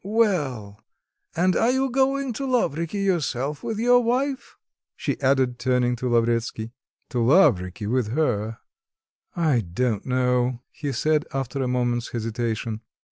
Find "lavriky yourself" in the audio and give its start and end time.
2.47-3.61